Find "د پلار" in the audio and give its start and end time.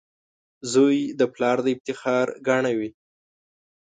1.19-1.57